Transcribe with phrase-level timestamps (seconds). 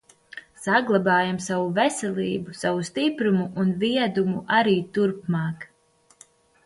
[0.61, 5.69] Saglabājam savu veselību, savu stiprumu un viedumu arī turpmāk...